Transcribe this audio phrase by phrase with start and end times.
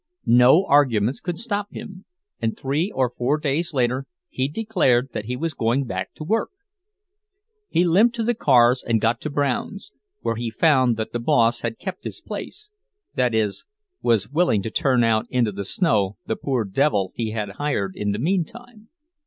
[0.25, 2.05] No arguments could stop him,
[2.41, 6.49] and three or four days later he declared that he was going back to work.
[7.69, 9.91] He limped to the cars and got to Brown's,
[10.21, 13.63] where he found that the boss had kept his place—that is,
[14.01, 18.11] was willing to turn out into the snow the poor devil he had hired in
[18.11, 18.89] the meantime.